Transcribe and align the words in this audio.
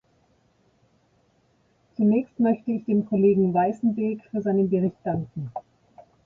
Zunächst 1.95 2.39
möchte 2.39 2.71
ich 2.71 2.85
dem 2.85 3.07
Kollegen 3.07 3.53
Wijsenbeek 3.53 4.23
für 4.31 4.41
seinen 4.41 4.67
Bericht 4.67 4.97
danken. 5.03 5.51